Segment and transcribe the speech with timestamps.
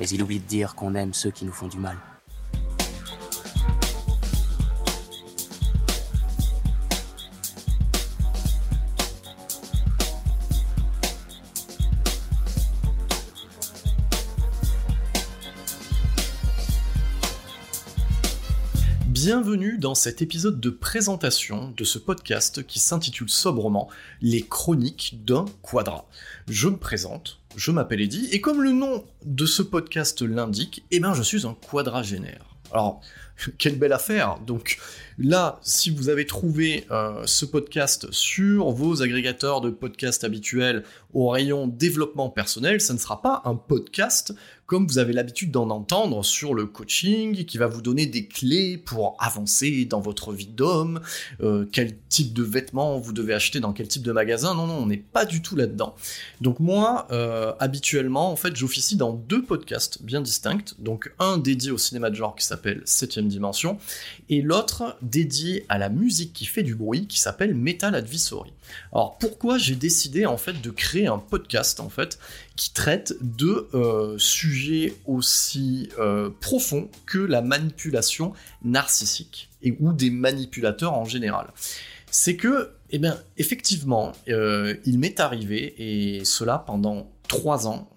[0.00, 1.98] mais il oublie de dire qu'on aime ceux qui nous font du mal.
[19.06, 23.90] Bienvenue dans cet épisode de présentation de ce podcast qui s'intitule sobrement
[24.22, 26.08] Les chroniques d'un quadra.
[26.48, 31.00] Je me présente, je m'appelle Eddy, et comme le nom de ce podcast l'indique, eh
[31.00, 32.44] ben je suis un quadragénaire.
[32.72, 33.00] Alors,
[33.58, 34.78] quelle belle affaire Donc
[35.20, 41.28] là, si vous avez trouvé euh, ce podcast sur vos agrégateurs de podcasts habituels au
[41.28, 44.34] rayon développement personnel, ça ne sera pas un podcast
[44.70, 48.78] comme vous avez l'habitude d'en entendre sur le coaching, qui va vous donner des clés
[48.78, 51.00] pour avancer dans votre vie d'homme,
[51.42, 54.54] euh, quel type de vêtements vous devez acheter dans quel type de magasin.
[54.54, 55.96] Non, non, on n'est pas du tout là-dedans.
[56.40, 60.76] Donc moi, euh, habituellement, en fait, j'officie dans deux podcasts bien distincts.
[60.78, 63.76] Donc un dédié au cinéma de genre qui s'appelle 7ème dimension,
[64.28, 68.52] et l'autre dédié à la musique qui fait du bruit qui s'appelle Metal Advisory.
[68.92, 72.18] Alors pourquoi j'ai décidé en fait de créer un podcast en fait
[72.56, 78.32] qui traite de euh, sujets aussi euh, profonds que la manipulation
[78.62, 81.48] narcissique et ou des manipulateurs en général?
[82.12, 87.88] C'est que, eh bien, effectivement, euh, il m'est arrivé, et cela pendant trois ans,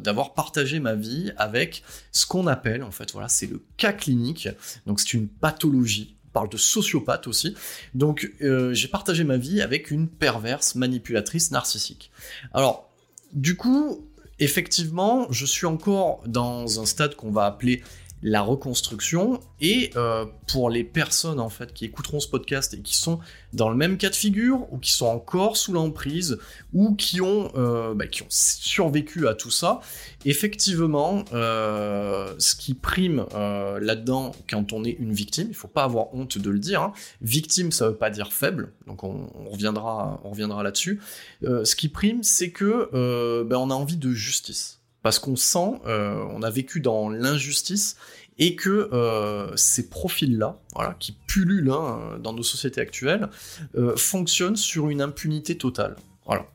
[0.00, 4.48] d'avoir partagé ma vie avec ce qu'on appelle, en fait, voilà, c'est le cas clinique.
[4.86, 7.54] Donc, c'est une pathologie parle de sociopathe aussi.
[7.94, 12.10] Donc euh, j'ai partagé ma vie avec une perverse manipulatrice narcissique.
[12.52, 12.90] Alors,
[13.32, 14.08] du coup,
[14.38, 17.82] effectivement, je suis encore dans un stade qu'on va appeler
[18.22, 19.40] la reconstruction.
[19.60, 23.18] Et euh, pour les personnes en fait qui écouteront ce podcast et qui sont
[23.52, 26.38] dans le même cas de figure ou qui sont encore sous l'emprise
[26.72, 29.80] ou qui ont euh, bah, qui ont survécu à tout ça
[30.24, 36.14] effectivement euh, ce qui prime là-dedans quand on est une victime il faut pas avoir
[36.14, 36.92] honte de le dire hein.
[37.20, 41.00] victime ça veut pas dire faible donc on, reviendra on reviendra là-dessus.
[41.42, 46.24] Ce qui prime c'est que bah, on a envie de justice parce qu'on sent, euh,
[46.30, 47.96] on a vécu dans l'injustice
[48.38, 53.28] et que euh, ces profils-là, voilà, qui pullulent hein, dans nos sociétés actuelles,
[53.76, 55.96] euh, fonctionnent sur une impunité totale.
[56.24, 56.46] Voilà.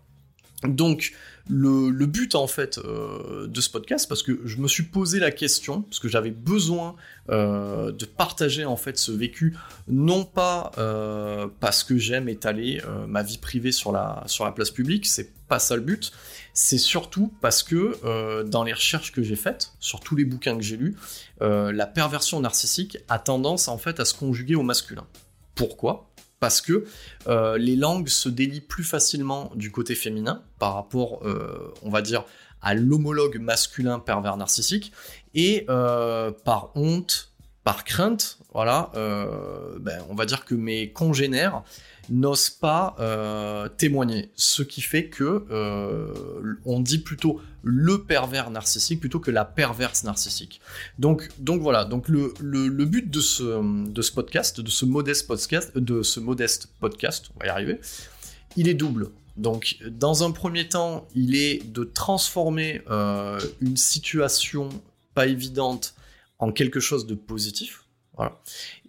[0.63, 1.13] Donc
[1.49, 5.31] le, but en fait euh, de ce podcast, parce que je me suis posé la
[5.31, 6.95] question, parce que j'avais besoin
[7.29, 9.55] euh, de partager en fait ce vécu,
[9.87, 14.71] non pas euh, parce que j'aime étaler ma vie privée sur la, sur la place
[14.71, 16.11] publique, c'est pas ça le but,
[16.53, 20.63] c'est surtout parce que dans les recherches que j'ai faites, sur tous les bouquins que
[20.63, 20.95] j'ai lus,
[21.41, 25.05] la perversion narcissique a tendance en fait à se conjuguer au masculin.
[25.55, 26.12] Pourquoi?
[26.43, 26.83] Parce que
[27.27, 32.01] euh, les langues se délient plus facilement du côté féminin par rapport, euh, on va
[32.01, 32.25] dire,
[32.61, 34.91] à l'homologue masculin pervers narcissique,
[35.33, 37.31] et euh, par honte,
[37.63, 41.63] par crainte, voilà, euh, ben, on va dire que mes congénères
[42.09, 46.13] n'osent pas euh, témoigner, ce qui fait que euh,
[46.65, 50.59] on dit plutôt le pervers narcissique plutôt que la perverse narcissique.
[50.99, 54.85] Donc, donc voilà, donc le, le, le but de ce, de ce podcast, de ce
[54.85, 57.79] modeste podcast, de ce modeste podcast, on va y arriver,
[58.57, 59.09] il est double.
[59.37, 62.81] Donc, dans un premier temps, il est de transformer
[63.61, 64.69] une situation
[65.15, 65.95] pas évidente
[66.43, 67.85] en quelque chose de positif.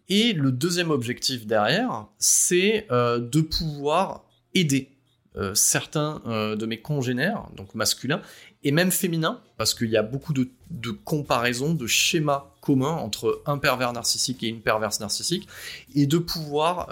[0.09, 4.25] Et le deuxième objectif derrière, c'est euh, de pouvoir
[4.55, 4.91] aider
[5.37, 8.21] euh, certains euh, de mes congénères, donc masculins,
[8.65, 13.43] et même féminins, parce qu'il y a beaucoup de, de, comparaisons, de schémas communs entre
[13.47, 15.49] un pervers narcissique et une perverse narcissique,
[15.95, 16.89] et de pouvoir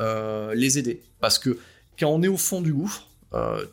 [0.54, 1.02] les aider.
[1.20, 1.58] Parce que
[1.98, 3.08] quand on est au fond du gouffre,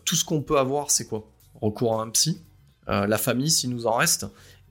[0.06, 1.30] tout ce qu'on peut avoir, c'est quoi?
[1.62, 2.42] Recours à un psy,
[2.88, 4.28] la famille s'il nous en reste,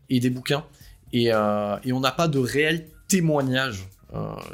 [0.09, 0.65] et des bouquins.
[1.13, 3.89] Et, et on n'a pas de réelle témoignage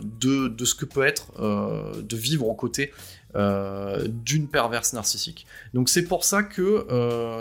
[0.03, 2.93] de, de, ce que peut être de vivre aux côtés
[3.35, 5.47] d'une perverse narcissique.
[5.75, 6.87] Donc c'est pour ça que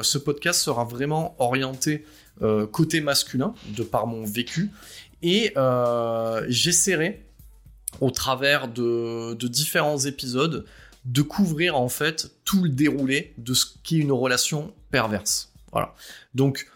[0.02, 2.06] ce podcast sera vraiment orienté
[2.72, 4.72] côté masculin, de par mon vécu,
[5.22, 5.54] et
[6.48, 7.24] j'essaierai
[8.02, 10.66] au travers de, différents épisodes,
[11.06, 15.52] de couvrir en fait tout le déroulé de ce qu'est une relation perverse.
[15.72, 15.94] Voilà.
[16.34, 16.68] Donc,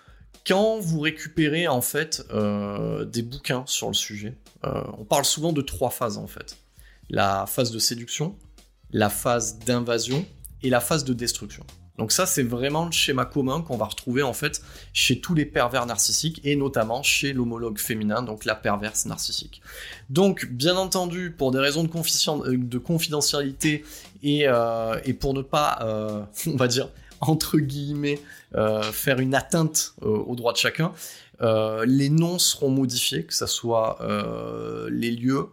[0.48, 5.52] quand vous récupérez en fait euh, des bouquins sur le sujet, euh, on parle souvent
[5.52, 6.58] de trois phases en fait.
[7.10, 8.36] La phase de séduction,
[8.92, 10.26] la phase d'invasion
[10.64, 11.66] et la phase de destruction.
[11.98, 14.62] Donc ça, c'est vraiment le schéma commun qu'on va retrouver en fait
[14.94, 19.64] chez tous les pervers narcissiques et notamment chez l'homologue féminin, donc la perverse narcissique.
[20.12, 23.84] Donc, bien entendu, pour des raisons de, confidentialité
[24.24, 26.90] euh, et, pour ne pas, on va dire,
[27.22, 28.20] entre guillemets,
[28.56, 30.94] euh, faire une atteinte aux droits de chacun,
[31.86, 34.00] les noms seront modifiés, que ce soit
[34.90, 35.50] les lieux,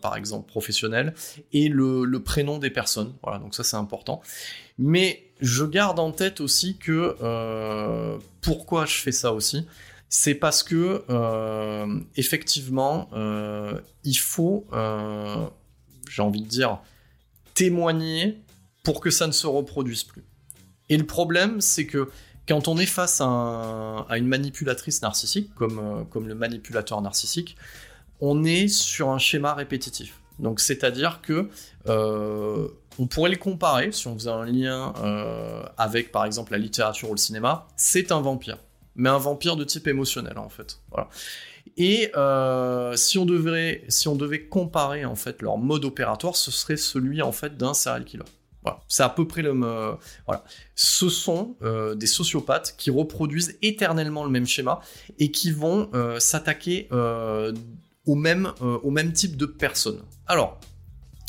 [0.00, 1.14] par exemple professionnels,
[1.52, 3.12] et le, le, prénom des personnes.
[3.22, 4.20] Voilà, donc ça c'est important.
[4.78, 9.66] Mais je garde en tête aussi que euh, pourquoi je fais ça aussi,
[10.08, 14.66] c'est parce que euh, effectivement, euh, il faut,
[16.08, 16.78] j'ai envie de dire,
[17.54, 18.38] témoigner
[18.82, 20.24] pour que ça ne se reproduise plus.
[20.88, 22.10] Et le problème, c'est que
[22.46, 27.56] quand on est face à, une manipulatrice narcissique, comme, comme le manipulateur narcissique,
[28.20, 30.20] on est sur un schéma répétitif.
[30.38, 31.48] Donc c'est-à-dire que
[31.88, 36.58] euh, on pourrait les comparer si on faisait un lien euh, avec par exemple la
[36.58, 37.68] littérature ou le cinéma.
[37.76, 38.58] C'est un vampire,
[38.96, 40.80] mais un vampire de type émotionnel en fait.
[41.76, 46.50] Et euh, si on devait si on devait comparer en fait leur mode opératoire, ce
[46.50, 48.24] serait celui en fait d'un serial killer.
[48.88, 49.52] C'est à peu près le
[50.26, 50.44] voilà.
[50.74, 51.56] Ce sont
[51.96, 54.80] des sociopathes qui reproduisent éternellement le même schéma
[55.18, 56.88] et qui vont s'attaquer
[58.06, 60.02] au même, euh, au même type de personnes.
[60.26, 60.58] Alors,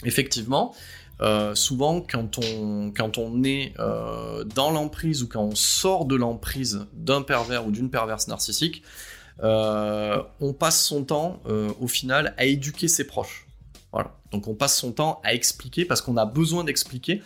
[0.04, 0.74] effectivement,
[1.22, 6.16] euh, souvent quand on, quand on est euh, dans l'emprise ou quand on sort de
[6.16, 8.84] l'emprise d'un pervers ou d'une perverse narcissique,
[9.42, 11.42] on passe son temps
[11.82, 13.45] au final à éduquer ses proches.
[14.32, 17.22] Donc on passe son temps à expliquer parce qu'on a besoin d'expliquer.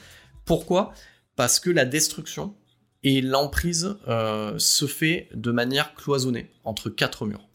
[0.45, 0.93] Pourquoi
[1.35, 2.55] Parce que la destruction
[3.03, 3.97] et l'emprise
[4.57, 7.47] se fait de manière cloisonnée entre quatre murs.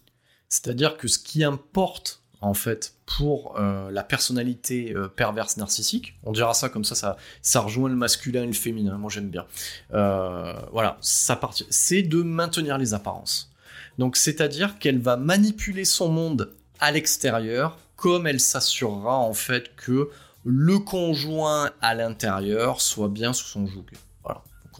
[0.48, 6.32] C'est-à-dire que ce qui importe en fait pour euh, la personnalité euh, perverse narcissique, on
[6.32, 9.46] dira ça comme ça, ça, ça rejoint le masculin et le féminin, moi j'aime bien.
[9.94, 11.40] Euh, voilà, ça
[11.70, 13.50] c'est de maintenir les apparences.
[13.98, 20.10] Donc c'est-à-dire qu'elle va manipuler son monde à l'extérieur, comme elle s'assurera en fait que
[20.44, 23.86] le conjoint à l'intérieur soit bien sous son joug.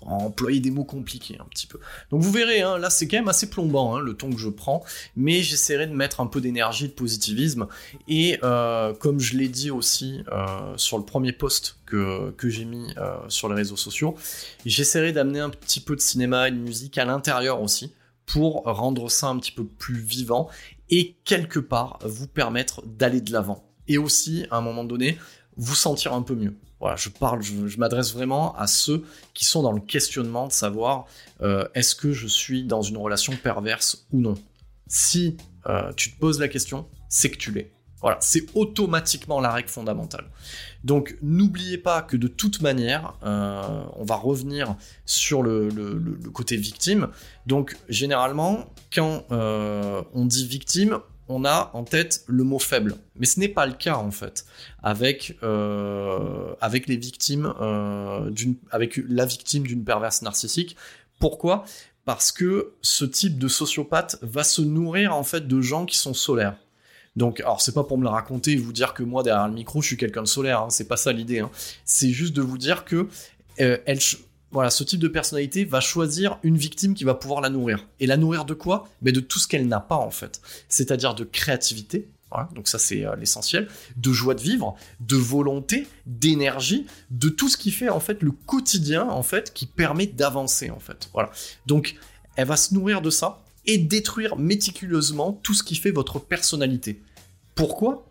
[0.07, 1.79] Employer des mots compliqués un petit peu.
[2.11, 4.51] Donc vous verrez, hein, là c'est quand même assez plombant hein, le ton que je
[4.51, 4.85] prends,
[5.17, 7.69] mais j'essaierai de mettre un peu d'énergie, de positivisme,
[8.07, 12.67] et euh, comme je l'ai dit aussi euh, sur le premier post que, que j'ai
[12.67, 14.15] mis euh, sur les réseaux sociaux,
[14.67, 17.95] j'essaierai d'amener un petit peu de cinéma et de musique à l'intérieur aussi,
[18.27, 20.49] pour rendre ça un petit peu plus vivant,
[20.91, 23.65] et quelque part vous permettre d'aller de l'avant.
[23.89, 25.19] Et aussi, à un moment donné,
[25.57, 26.57] vous sentir un peu mieux.
[26.81, 31.07] Voilà, je parle, je, m'adresse vraiment à ceux qui sont dans le questionnement de savoir
[31.41, 34.35] euh, est-ce que je suis dans une relation perverse ou non.
[34.87, 37.74] Si euh, tu te poses la question, c'est que tu l'es.
[38.05, 40.27] Voilà, c'est automatiquement la règle fondamentale.
[40.85, 45.71] Donc n'oubliez pas que de toute manière, euh, on va revenir sur le,
[46.33, 47.09] côté victime.
[47.47, 52.97] Donc généralement, quand on dit victime, on a en tête le mot faible.
[53.17, 54.45] Mais ce n'est pas le cas en fait
[54.83, 56.55] avec, euh,
[56.87, 58.31] les victimes euh,
[58.71, 60.77] avec la victime d'une perverse narcissique.
[61.19, 61.65] Pourquoi?
[62.05, 66.15] Parce que ce type de sociopathe va se nourrir en fait de gens qui sont
[66.15, 66.57] solaires.
[67.17, 69.55] Donc, alors c'est pas pour me le raconter et vous dire que moi derrière le
[69.55, 71.41] micro je suis quelqu'un de solaire, hein, c'est pas ça l'idée.
[71.41, 71.51] Hein.
[71.85, 73.09] C'est juste de vous dire que
[73.61, 73.79] euh,
[74.51, 77.87] voilà, ce type de personnalité va choisir une victime qui va pouvoir la nourrir.
[78.01, 78.89] Et la nourrir de quoi?
[79.03, 80.41] Mais De tout ce qu'elle n'a pas en fait.
[80.69, 82.09] C'est-à-dire de créativité,
[82.55, 87.57] donc ça c'est euh, l'essentiel, de joie de vivre, de volonté, d'énergie, de tout ce
[87.57, 91.09] qui fait en fait le quotidien en fait qui permet d'avancer en fait.
[91.13, 91.31] Voilà.
[91.67, 91.97] Donc
[92.37, 97.01] elle va se nourrir de ça et détruire méticuleusement tout ce qui fait votre personnalité.
[97.55, 98.07] Pourquoi?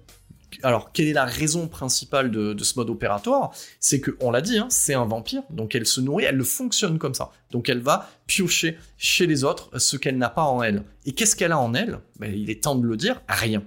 [0.61, 3.53] Alors, quelle est la raison principale de, ce mode opératoire?
[3.79, 6.99] C'est que, on l'a dit, hein, c'est un vampire, donc elle se nourrit, elle fonctionne
[6.99, 7.31] comme ça.
[7.51, 10.83] Donc elle va piocher chez les autres ce qu'elle n'a pas en elle.
[11.05, 11.99] Et qu'est-ce qu'elle a en elle?
[12.19, 13.63] Ben, Il est temps de le dire, rien.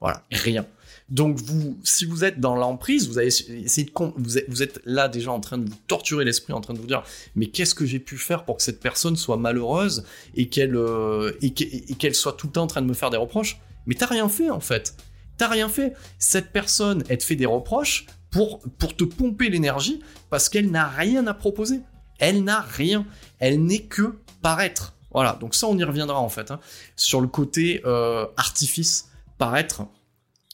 [0.00, 0.66] Voilà, rien.
[1.10, 5.40] Donc vous, si vous êtes dans l'emprise, vous avez de vous êtes là déjà en
[5.40, 7.02] train de vous torturer l'esprit, en train de vous dire
[7.34, 10.04] mais qu'est-ce que j'ai pu faire pour que cette personne soit malheureuse
[10.36, 13.16] et qu'elle euh, et qu'elle soit tout le temps en train de me faire des
[13.16, 13.58] reproches?
[13.86, 14.94] Mais t'as rien fait en fait.
[15.36, 15.94] T'as rien fait.
[16.18, 20.86] Cette personne, elle te fait des reproches pour, pour te pomper l'énergie parce qu'elle n'a
[20.86, 21.80] rien à proposer.
[22.18, 23.06] Elle n'a rien.
[23.38, 24.94] Elle n'est que paraître.
[25.12, 26.60] Voilà, donc ça on y reviendra en fait, hein,
[26.94, 29.82] sur le côté euh, artifice, paraître.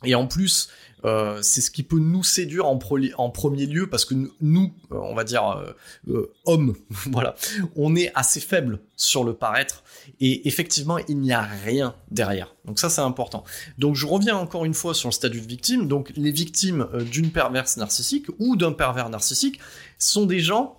[0.04, 0.68] Et en plus,
[1.04, 5.14] euh, c'est ce qui peut nous séduire en, premier lieu parce que nous, euh, on
[5.14, 5.74] va dire
[6.44, 7.34] hommes, voilà,
[7.76, 9.84] on est assez faible sur le paraître
[10.20, 12.54] et effectivement il n'y a rien derrière.
[12.66, 13.44] Donc ça c'est important.
[13.78, 15.88] Donc je reviens encore une fois sur le statut de victime.
[15.88, 19.60] Donc les victimes d'une perverse narcissique ou d'un pervers narcissique
[19.98, 20.78] sont des gens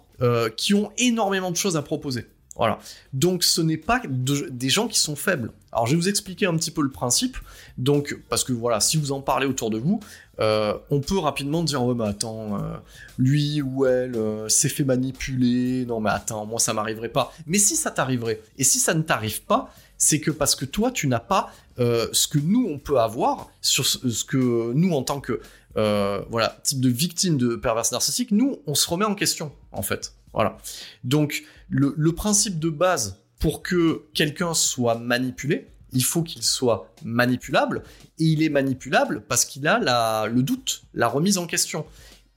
[0.58, 2.26] qui ont énormément de choses à proposer.
[2.58, 2.80] Voilà.
[3.14, 5.52] Donc ce n'est pas des gens qui sont faibles.
[5.72, 7.38] Alors je vais vous expliquer un petit peu le principe.
[7.78, 10.00] Donc parce que voilà, si vous en parlez autour de vous,
[10.40, 12.78] euh, on peut rapidement dire ouais mais attends, euh,
[13.20, 15.86] lui ou elle euh, s'est fait manipuler.
[15.86, 17.32] Non mais attends, moi ça m'arriverait pas.
[17.46, 20.90] Mais si ça t'arriverait et si ça ne t'arrive pas, c'est que parce que toi
[20.90, 25.22] tu n'as pas ce que nous on peut avoir sur ce, que nous en tant
[25.22, 25.42] que
[25.76, 30.17] voilà type de victime de perverse narcissique, nous on se remet en question en fait.
[30.34, 30.58] Voilà.
[31.04, 37.84] Donc le, principe de base pour que quelqu'un soit manipulé, il faut qu'il soit manipulable,
[38.20, 41.86] et il est manipulable parce qu'il a le doute, la remise en question.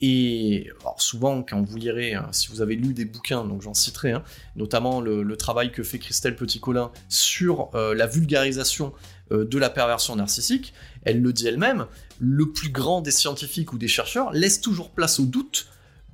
[0.02, 4.12] Et souvent, quand vous lirez, hein, si vous avez lu des bouquins, donc j'en citerai,
[4.12, 4.22] hein,
[4.56, 8.92] notamment le, travail que fait Christelle Petit-Colin sur euh, la vulgarisation
[9.30, 11.86] euh, de la perversion narcissique, elle le dit elle-même,
[12.18, 15.68] le plus grand des scientifiques ou des chercheurs laisse toujours place au doute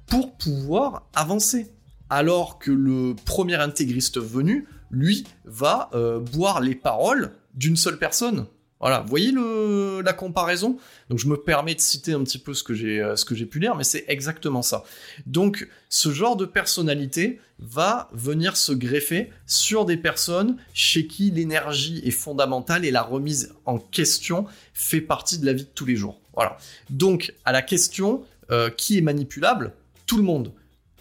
[0.07, 1.73] pour pouvoir avancer
[2.11, 8.47] alors que le premier intégriste venu, lui, va euh, boire les paroles d'une seule personne.
[8.79, 10.77] Voilà, vous voyez la comparaison?
[11.09, 13.75] Donc je me permets de citer un petit peu ce que j'ai euh, pu lire,
[13.75, 14.85] mais c'est exactement ça.
[15.25, 22.03] Donc ce genre de personnalité va venir se greffer sur des personnes chez qui l'énergie
[22.05, 24.45] est fondamentale et la remise en question
[24.75, 26.21] fait partie de la vie de tous les jours.
[26.35, 26.59] Voilà.
[26.91, 29.73] Donc à la question euh, qui est manipulable,
[30.07, 30.53] tout le monde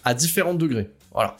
[0.04, 0.90] à différents degrés.
[1.12, 1.36] Voilà.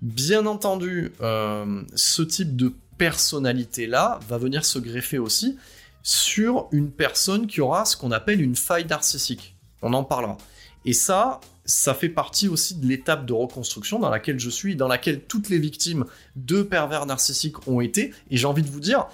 [0.00, 5.56] Bien entendu, euh, ce type de personnalité-là va venir se greffer aussi
[6.02, 9.56] sur une personne qui aura ce qu'on appelle une faille narcissique.
[9.80, 10.36] On en parlera.
[10.84, 14.88] Et ça, ça fait partie aussi de l'étape de reconstruction dans laquelle je suis, dans
[14.88, 16.04] laquelle toutes les victimes
[16.34, 18.12] de pervers narcissiques ont été.
[18.30, 19.06] Et j'ai envie de vous dire,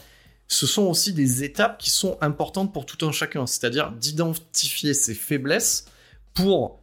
[0.48, 5.14] ce sont aussi des étapes qui sont importantes pour tout un chacun, c'est-à-dire d'identifier ses
[5.14, 5.84] faiblesses
[6.32, 6.77] pour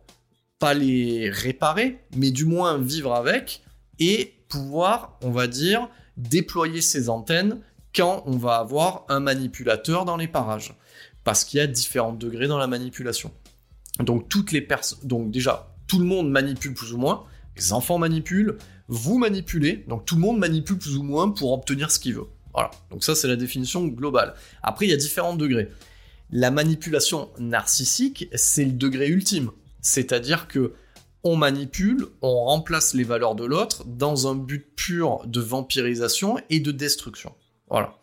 [0.73, 3.61] les réparer, mais du moins vivre avec
[3.99, 7.61] et pouvoir, on va dire, déployer ses antennes
[7.95, 10.75] quand on va avoir un manipulateur dans les parages.
[11.23, 13.31] Parce qu'il y a différents degrés dans la manipulation.
[13.99, 17.97] Donc toutes les personnes, donc déjà, tout le monde manipule plus ou moins, les enfants
[17.97, 18.57] manipulent,
[18.87, 22.27] vous manipulez, donc tout le monde manipule plus ou moins pour obtenir ce qu'il veut.
[22.53, 24.33] Voilà, donc ça c'est la définition globale.
[24.61, 25.69] Après, il y a différents degrés.
[26.31, 29.51] La manipulation narcissique, c'est le degré ultime.
[29.85, 30.73] C'est-à-dire que
[31.23, 36.59] on manipule, on remplace les valeurs de l'autre dans un but pur de vampirisation et
[36.59, 37.33] de destruction.
[37.69, 37.95] Voilà.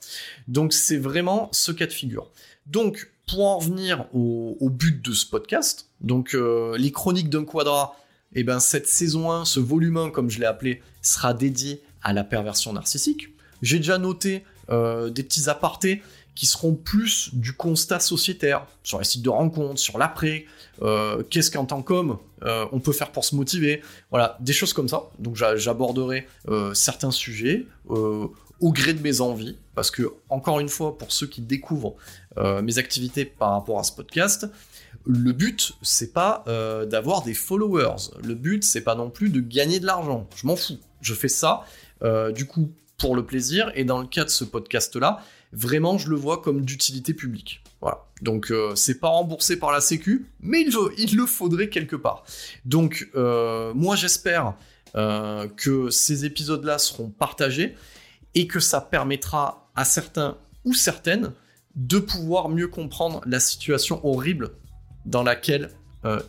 [0.46, 2.30] Donc c'est vraiment ce cas de figure.
[2.66, 7.96] Donc pour en revenir au, but de ce podcast, donc euh, les chroniques d'un quadra,
[8.32, 12.12] eh ben cette saison 1, ce volume 1 comme je l'ai appelé, sera dédié à
[12.12, 13.30] la perversion narcissique.
[13.60, 16.00] J'ai déjà noté euh, des petits apartés
[16.34, 20.46] qui seront plus du constat sociétaire, sur les sites de rencontres, sur l'après,
[20.80, 24.72] euh, qu'est-ce qu'en tant qu'homme euh, on peut faire pour se motiver, voilà, des choses
[24.72, 25.04] comme ça.
[25.18, 30.96] Donc j'aborderai euh, certains sujets au gré de mes envies, parce que, encore une fois,
[30.96, 31.96] pour ceux qui découvrent
[32.36, 34.46] mes activités par rapport à ce podcast,
[35.04, 36.44] le but, c'est pas
[36.88, 40.54] d'avoir des followers, le but, c'est pas non plus de gagner de l'argent, je m'en
[40.54, 41.64] fous, je fais ça,
[42.34, 46.16] du coup, pour le plaisir, et dans le cas de ce podcast-là, vraiment je le
[46.16, 47.62] vois comme d'utilité publique.
[47.80, 48.06] Voilà.
[48.22, 52.24] Donc euh, c'est pas remboursé par la Sécu, mais il, il le faudrait quelque part.
[52.64, 54.54] Donc euh, moi j'espère
[54.94, 57.76] euh, que ces épisodes-là seront partagés
[58.34, 61.32] et que ça permettra à certains ou certaines
[61.74, 64.50] de pouvoir mieux comprendre la situation horrible
[65.06, 65.70] dans laquelle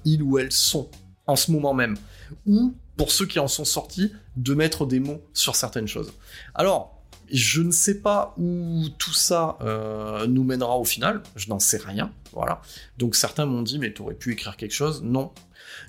[0.05, 0.89] ils ou elles sont
[1.25, 1.97] en ce moment même.
[2.45, 6.13] Ou pour ceux qui en sont sortis, de mettre des mots sur certaines choses.
[6.55, 6.92] Alors,
[7.33, 11.77] je ne sais pas où tout ça euh, nous mènera au final, je n'en sais
[11.77, 12.61] rien, voilà.
[12.99, 15.01] Donc certains m'ont dit, mais tu aurais pu écrire quelque chose.
[15.03, 15.31] Non,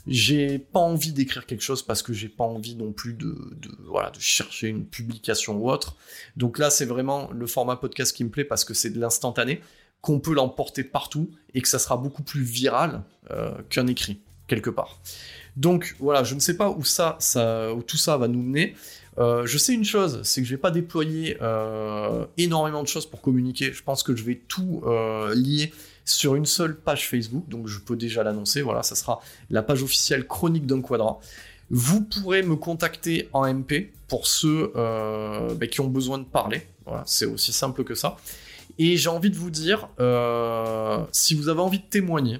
[0.06, 3.36] j'ai pas envie d'écrire quelque chose parce que j'ai pas envie non plus de,
[3.86, 5.96] voilà, de chercher une publication ou autre.
[6.36, 9.60] Donc là, c'est vraiment le format podcast qui me plaît parce que c'est de l'instantané,
[10.00, 14.70] qu'on peut l'emporter partout et que ça sera beaucoup plus viral euh, qu'un écrit, quelque
[14.70, 15.00] part.
[15.56, 18.74] Donc voilà, je ne sais pas où ça, ça, où tout ça va nous mener.
[19.18, 23.06] Euh, je sais une chose, c'est que je vais pas déployer euh, énormément de choses
[23.06, 23.72] pour communiquer.
[23.72, 25.72] Je pense que je vais tout euh, lier
[26.04, 28.62] sur une seule page Facebook, donc je peux déjà l'annoncer.
[28.62, 31.18] Voilà, ça sera la page officielle Chronique d'un Quadra.
[31.70, 36.66] Vous pourrez me contacter en MP pour ceux ben, qui ont besoin de parler.
[36.84, 38.16] Voilà, c'est aussi simple que ça.
[38.78, 39.88] Et j'ai envie de vous dire,
[41.10, 42.38] si vous avez envie de témoigner,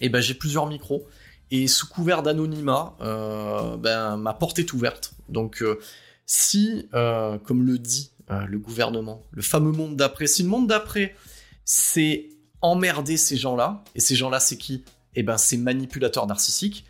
[0.00, 1.06] eh ben, j'ai plusieurs micros.
[1.50, 5.14] Et sous couvert d'anonymat, euh, ben, ma porte est ouverte.
[5.28, 5.80] Donc euh,
[6.26, 8.12] si, euh, comme le dit
[8.48, 11.16] le gouvernement, le fameux monde d'après, si le monde d'après,
[11.64, 12.28] c'est
[12.60, 14.84] emmerder ces gens-là, et ces gens-là, c'est qui?
[15.16, 16.84] Eh ben, c'est manipulateurs narcissiques.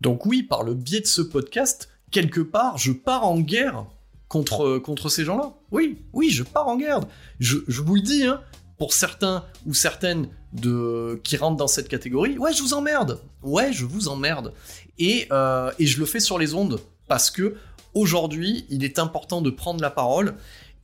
[0.00, 3.86] Donc oui, par le biais de ce podcast, quelque part, je pars en guerre
[4.28, 5.54] contre, contre ces gens-là.
[5.72, 7.00] Oui, oui, je pars en guerre.
[7.40, 8.40] Je, je vous le dis, hein,
[8.78, 13.20] pour certains ou certaines de qui rentrent dans cette catégorie, ouais, je vous emmerde.
[13.42, 14.52] Ouais, je vous emmerde.
[14.98, 17.56] Et, euh, et je le fais sur les ondes parce que
[17.94, 20.34] aujourd'hui, il est important de prendre la parole.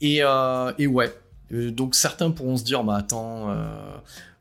[0.01, 1.15] Et, euh, et ouais.
[1.53, 3.55] Euh, donc certains pourront se dire, mais attends,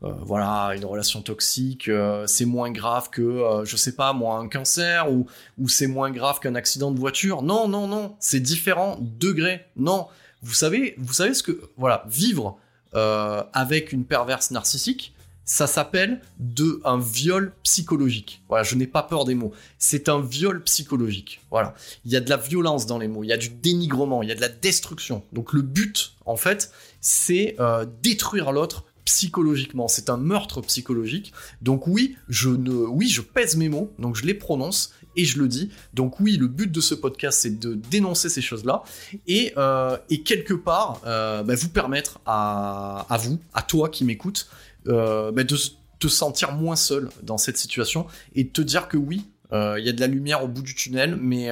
[0.02, 1.90] voilà, une relation toxique,
[2.26, 5.26] c'est moins grave que, je sais pas, moi, un cancer ou,
[5.58, 7.42] ou c'est moins grave qu'un accident de voiture.
[7.42, 9.66] Non, non, non, c'est différent, degré.
[9.76, 10.08] Non,
[10.44, 12.58] vous savez, vous savez ce que, voilà, vivre
[12.94, 15.14] avec une perverse narcissique,
[15.48, 18.44] ça s'appelle de un viol psychologique.
[18.50, 19.54] Voilà, je n'ai pas peur des mots.
[19.80, 21.39] C'est un viol psychologique.
[21.50, 21.74] Voilà,
[22.06, 24.30] il y a de la violence dans les mots, il y a du dénigrement, il
[24.30, 25.24] y a de la destruction.
[25.32, 29.88] Donc le but, en fait, c'est euh, détruire l'autre psychologiquement.
[29.88, 31.32] C'est un meurtre psychologique.
[31.62, 35.39] Donc oui, je ne, oui, je pèse mes mots, donc je les prononce et je
[35.39, 35.72] le dis.
[35.94, 38.84] Donc oui, le but de ce podcast, c'est de dénoncer ces choses-là
[39.25, 44.04] et, euh, et quelque part euh, bah, vous permettre à, à, vous, à toi qui
[44.04, 44.50] m'écoutes,
[44.88, 45.58] euh, de
[46.00, 48.06] te sentir moins seul dans cette situation
[48.36, 51.16] et te dire que oui, il y a de la lumière au bout du tunnel,
[51.16, 51.50] mais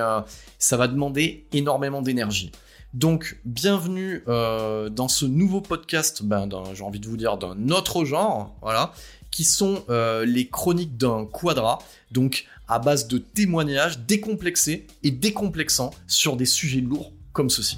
[0.60, 2.52] ça va demander énormément d'énergie.
[2.94, 8.54] Donc, bienvenue dans ce nouveau podcast, ben, j'ai envie de vous dire d'un autre genre,
[8.62, 8.92] voilà,
[9.32, 9.86] qui sont
[10.26, 11.80] les chroniques d'un quadra.
[12.12, 17.78] Donc, à base de témoignages décomplexés et décomplexants sur des sujets lourds comme ceci.